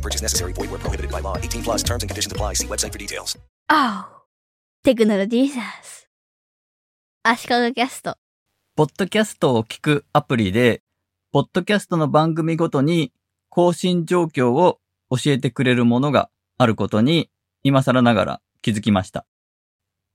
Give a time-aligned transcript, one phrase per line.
[0.00, 0.52] No purchase necessary.
[0.54, 1.36] Void where prohibited by law.
[1.36, 2.54] 18 plus terms and conditions apply.
[2.54, 3.38] See website for details.
[3.68, 4.20] あお
[4.82, 6.08] テクノロジーサス。
[7.22, 8.16] 足利キャスト。
[8.76, 10.82] ポッドキャストを聞くアプリで、
[11.32, 13.12] ポッドキャストの番組ごとに
[13.50, 14.78] 更新状況を
[15.10, 17.28] 教えてくれるものがあることに
[17.62, 19.26] 今更ながら気づきました。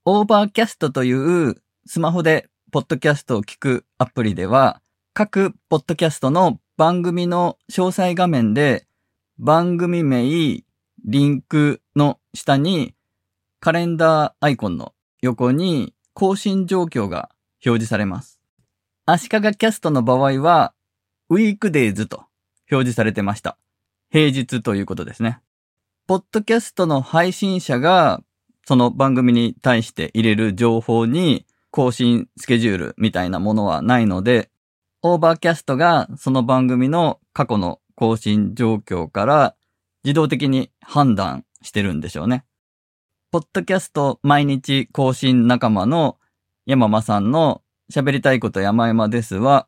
[0.05, 4.82] Overcast というスマホでポッドキャストを聞くアプリでは、
[5.13, 8.88] 各ポッドキャストの番組の詳細画面で
[9.38, 10.64] 番組名、リ
[11.14, 12.96] ンクの下に
[13.60, 17.30] カレンダーアイコンの横に更新状況が
[17.66, 18.40] 表示されます。
[19.05, 20.74] 足利キャストの場合は、
[21.30, 22.24] ウィークデイズと
[22.72, 23.58] 表示されてました。
[24.10, 25.42] 平日ということですね。
[26.08, 28.24] ポッドキャストの配信者が、
[28.66, 34.49] その番組に対して入れる情報に更新スケジュールみたいなものはないので、
[35.02, 39.55] Overcast がその番組の過去の更新状況から
[40.04, 42.46] 自動的に判断してるんでしょうね。
[43.32, 46.18] ポッドキャスト毎日更新仲間の
[46.65, 49.68] 山間さんの喋りたいこと山々ですは、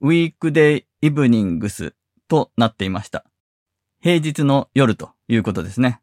[0.00, 1.94] weekday evenings
[2.28, 3.24] となっていました。
[4.00, 6.00] 平日の夜ということですね。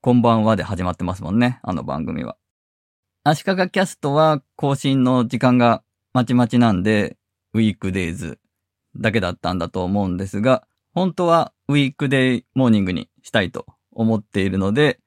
[0.00, 2.36] こんばんはで始まってますもんね、あの番組は。
[3.24, 7.16] 足利キャストは更新の時間がまちまちなんで、
[7.52, 8.38] weekdays
[8.96, 10.66] だけだったんだと思うんですが、
[10.98, 14.98] 本当は weekday morning にしたいと思っているので、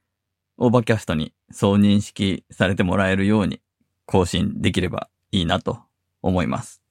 [0.58, 3.60] Overcast にそう認識されてもらえるように
[4.06, 5.80] 更新できればいいなと
[6.22, 6.82] 思います。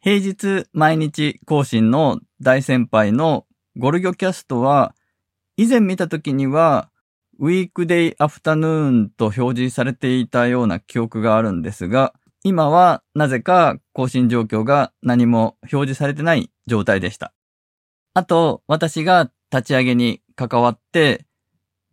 [0.00, 4.96] 平日毎日更新の大先輩のゴルギョキャストは、
[5.56, 6.90] 以前見た時には、
[7.38, 17.32] ウィークデイアフタヌーンと表示されていたような記憶があるんですが、今はなぜか更新状況が何も表示されてない状態でした。
[18.16, 21.26] あと、私が立ち上げに関わって、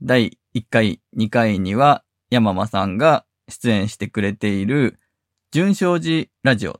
[0.03, 4.99] 第1回、2回には山間さんが出演してくれている、
[5.49, 6.79] 順正寺ラジオ。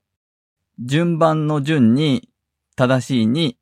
[0.79, 2.29] 順番の順に、
[2.75, 3.57] 正しいに、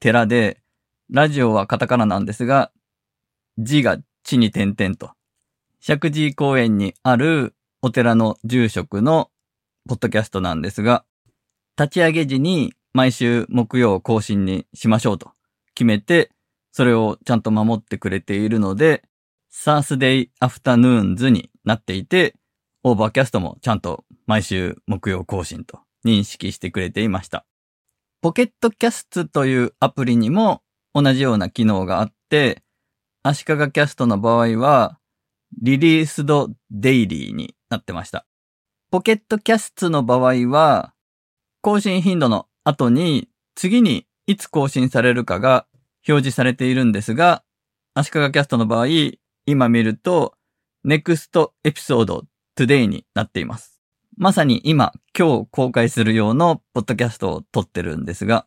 [0.00, 0.62] 寺で、
[1.10, 2.72] ラジオはカタカナなんですが、
[3.58, 5.10] 字が地に点々と。
[5.78, 9.30] 石神公園にあるお寺の住職の
[9.86, 11.04] ポッドキャストなんですが、
[11.78, 15.30] 立ち上げ時に毎週木曜更新にしましょうと
[15.76, 16.32] 決めて、
[16.72, 19.04] それをちゃんと守ってくれているので、
[19.50, 22.34] サースデイアフタヌーンズになっていて、
[22.82, 27.46] Overcast もちゃんと毎週木曜更新と認識してくれていました。
[28.20, 32.64] Pocket Cast というアプリにも同じような機能があって、
[33.22, 34.98] 足利キャストの場合は、
[35.62, 38.26] released daily になってました。
[38.90, 40.94] Pocket Cast の場合は、
[41.60, 45.66] 更新頻度の後に次にいつ更新されるかが
[46.06, 47.42] 表示されているんですが、
[47.94, 48.86] 足利キャストの場合、
[49.46, 50.34] 今見ると、
[50.86, 52.24] next episode
[52.56, 53.80] today になっています。
[54.18, 58.46] まさに今、今日公開する用のポッドキャストを撮ってるんですが、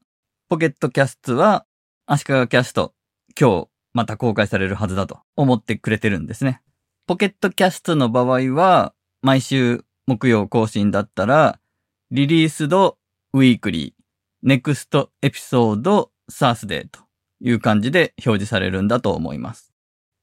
[0.49, 1.65] Pocket Cast は
[2.05, 2.93] 足利キャスト、
[3.39, 6.61] 今日また公開されるはずだと思ってくれてるんですね。
[7.07, 8.93] Pocket Cast の場合は、
[9.23, 11.59] 毎週木曜更新だったら、
[12.11, 12.97] released
[13.33, 16.99] weekly、next episode Thursday と
[17.41, 19.71] いう感じで表示されるんだと思います。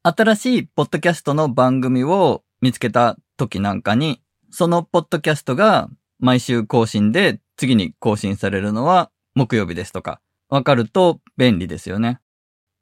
[0.03, 4.21] 新しいポッドキャストの番組を見つけた時なんかに、
[4.51, 12.21] そのポッドキャストが毎週更新で次に更新されるのは木曜日ですとか、わかると便利ですよね。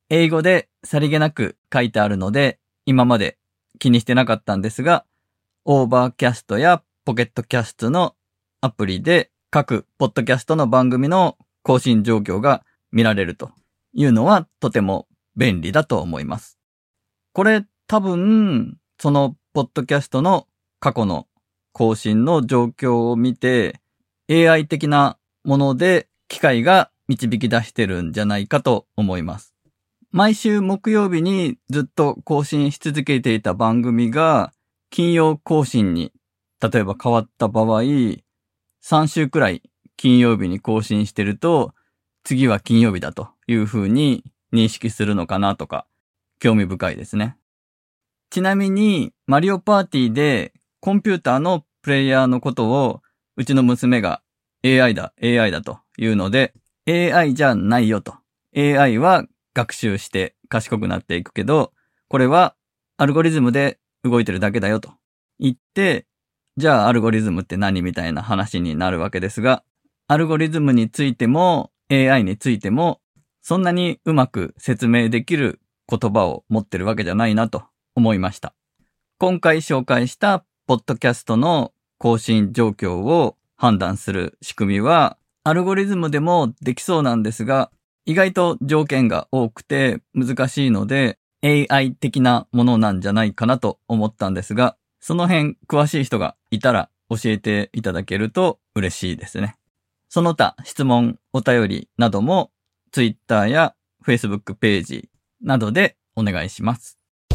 [0.08, 3.38] 英語でさりげなく書いてあるので、今まで
[3.78, 5.04] 気にしてなかったんですが、
[5.64, 8.14] Overcast や Pocket Cast の
[8.60, 12.62] アプリで各ポッドキャストの番組の更新状況が
[12.92, 13.52] 見られると
[13.94, 16.58] いうのはとても便利だと思います。
[17.32, 20.46] これ多分、そのポッドキャストの
[20.78, 21.26] 過去の
[21.72, 23.80] 更新の状況を見て
[24.30, 29.54] AI 的なもので機械が導き出してるんじゃないかと思います。
[30.10, 34.52] 毎週木曜日にずっと更新し続けていた番組が
[34.90, 36.12] 金曜更新に
[36.60, 37.80] 例えば変わった場合、
[38.88, 39.62] 3週くらい
[39.96, 41.74] 金曜日に更新してると
[42.22, 44.22] 次は金曜日だというふうに
[44.52, 45.88] 認識するのかなとか
[46.38, 47.36] 興味深いですね。
[48.30, 53.02] ちなみに、マリオパーティーでコンピューターのプレイヤーのことを
[53.36, 54.22] うちの娘が
[54.64, 56.54] AI だ、AI だというので、
[56.88, 58.14] AI じゃないよと。
[58.56, 61.72] AI は学習して賢くなっていくけど、
[62.08, 62.54] これは
[62.98, 64.92] アルゴリズムで動いてるだけだよと
[65.40, 66.06] 言って、
[66.58, 69.62] じゃあアルゴリズムって何みたいな話になるわけですが、
[70.08, 73.00] アルゴリズムについても AI についても
[73.42, 77.64] そんなにうまく説明できる言葉を持ってるわけじゃないなと
[77.94, 78.54] 思いました。
[79.18, 87.70] 今回紹介したポッドキャストの更新状況を判断する仕組みはアルゴリズムでもできそうなんですが、
[88.06, 99.54] 意外と条件が多くて難しいので AI 的なものなんじゃないかなと思ったんですが、その辺詳しい人がいたら教えていただけると嬉しいですね。
[100.08, 102.50] その他質問、お便りなども
[102.90, 105.08] Twitter や Facebook ページ
[105.40, 106.98] などでお願いします。